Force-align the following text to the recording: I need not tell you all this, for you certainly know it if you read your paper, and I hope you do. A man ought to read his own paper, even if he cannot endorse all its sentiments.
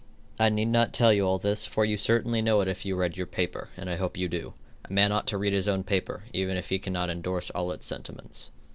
I 0.39 0.49
need 0.49 0.69
not 0.69 0.93
tell 0.93 1.13
you 1.13 1.27
all 1.27 1.37
this, 1.37 1.67
for 1.67 1.85
you 1.85 1.95
certainly 1.95 2.41
know 2.41 2.59
it 2.61 2.67
if 2.67 2.87
you 2.87 2.95
read 2.95 3.17
your 3.17 3.27
paper, 3.27 3.69
and 3.77 3.87
I 3.87 3.97
hope 3.97 4.17
you 4.17 4.27
do. 4.27 4.55
A 4.85 4.91
man 4.91 5.11
ought 5.11 5.27
to 5.27 5.37
read 5.37 5.53
his 5.53 5.67
own 5.67 5.83
paper, 5.83 6.23
even 6.33 6.57
if 6.57 6.69
he 6.69 6.79
cannot 6.79 7.11
endorse 7.11 7.51
all 7.51 7.71
its 7.71 7.85
sentiments. 7.85 8.49